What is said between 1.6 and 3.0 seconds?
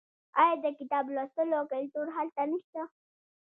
کلتور هلته نشته؟